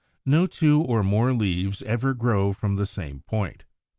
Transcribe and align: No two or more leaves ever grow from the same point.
No 0.25 0.47
two 0.47 0.81
or 0.81 1.03
more 1.03 1.31
leaves 1.31 1.83
ever 1.83 2.15
grow 2.15 2.53
from 2.53 2.75
the 2.75 2.87
same 2.87 3.19
point. 3.27 3.65